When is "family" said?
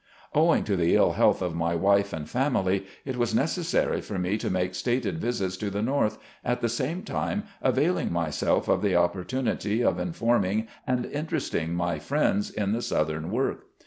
2.27-2.87